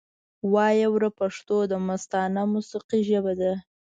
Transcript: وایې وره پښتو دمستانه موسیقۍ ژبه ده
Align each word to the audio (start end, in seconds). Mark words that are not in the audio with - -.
وایې 0.53 0.87
وره 0.93 1.09
پښتو 1.19 1.55
دمستانه 1.73 2.41
موسیقۍ 2.53 3.01
ژبه 3.09 3.33
ده 3.39 3.53